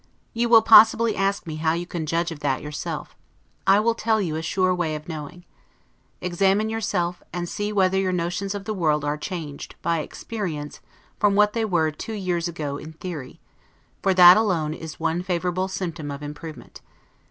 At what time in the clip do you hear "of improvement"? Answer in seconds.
16.09-16.81